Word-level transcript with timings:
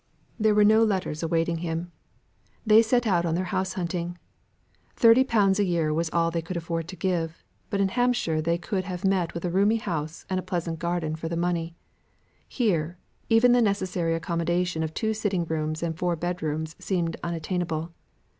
There 0.39 0.55
were 0.55 0.63
no 0.63 0.83
letters 0.83 1.21
awaiting 1.21 1.57
him. 1.59 1.91
They 2.65 2.81
set 2.81 3.05
out 3.05 3.23
on 3.23 3.35
their 3.35 3.43
house 3.53 3.73
hunting. 3.73 4.17
Thirty 4.95 5.23
pounds 5.23 5.59
a 5.59 5.63
year 5.63 5.93
was 5.93 6.09
all 6.09 6.31
they 6.31 6.41
could 6.41 6.57
afford 6.57 6.87
to 6.87 6.95
give, 6.95 7.43
but 7.69 7.79
in 7.79 7.89
Hampshire 7.89 8.41
they 8.41 8.57
could 8.57 8.85
have 8.85 9.05
met 9.05 9.35
with 9.35 9.45
a 9.45 9.51
roomy 9.51 9.75
house 9.75 10.25
and 10.27 10.43
pleasant 10.47 10.79
garden 10.79 11.15
for 11.15 11.29
the 11.29 11.37
money. 11.37 11.75
Here, 12.47 12.97
even 13.29 13.51
the 13.51 13.61
necessary 13.61 14.15
accommodation 14.15 14.81
of 14.81 14.91
two 14.95 15.13
sitting 15.13 15.45
rooms 15.45 15.83
and 15.83 15.95
four 15.95 16.15
bed 16.15 16.41
rooms 16.41 16.75
seemed 16.79 17.15
unattainable. 17.21 17.93